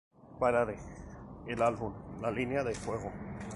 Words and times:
Parade", 0.39 0.79
el 1.45 1.61
álbum 1.61 1.93
"La 2.23 2.31
línea 2.31 2.63
de 2.63 2.73
fuego. 2.73 3.11